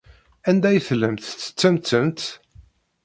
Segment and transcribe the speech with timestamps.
[0.49, 2.21] Anda ay tellamt tettettemt-tent?